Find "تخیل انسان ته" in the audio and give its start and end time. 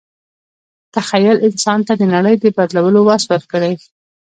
0.95-1.93